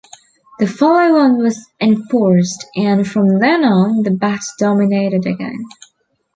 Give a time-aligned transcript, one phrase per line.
[0.57, 5.63] The follow-on was enforced, and from then on the bat dominated again.